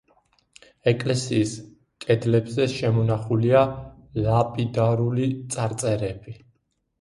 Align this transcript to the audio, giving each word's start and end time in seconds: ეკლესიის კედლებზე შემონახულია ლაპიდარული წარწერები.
ეკლესიის 0.91 1.51
კედლებზე 2.05 2.65
შემონახულია 2.77 3.61
ლაპიდარული 4.25 5.29
წარწერები. 5.57 6.37